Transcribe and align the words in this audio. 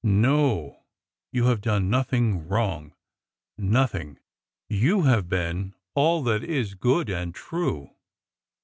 No! 0.03 0.79
You 1.31 1.45
have 1.45 1.61
done 1.61 1.87
nothing 1.91 2.47
wrong. 2.47 2.95
Nothing! 3.55 4.17
You 4.67 5.03
have 5.03 5.29
been 5.29 5.75
all 5.93 6.23
that 6.23 6.43
is 6.43 6.73
good 6.73 7.07
and 7.07 7.35
true 7.35 7.91